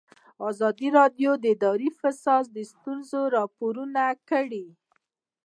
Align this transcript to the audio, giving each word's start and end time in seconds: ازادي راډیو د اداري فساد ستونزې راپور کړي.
ازادي 0.49 0.87
راډیو 0.97 1.31
د 1.39 1.45
اداري 1.55 1.89
فساد 1.99 2.45
ستونزې 2.71 3.21
راپور 3.37 3.75
کړي. 4.29 4.65